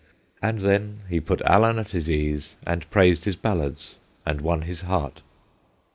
And 0.41 0.61
then 0.61 1.01
he 1.09 1.19
put 1.19 1.43
Allan 1.43 1.77
at 1.77 1.91
his 1.91 2.09
ease 2.09 2.55
and 2.65 2.89
praised 2.89 3.25
his 3.25 3.35
ballads 3.35 3.99
and 4.25 4.41
won 4.41 4.63
his 4.63 4.81
heart. 4.81 5.21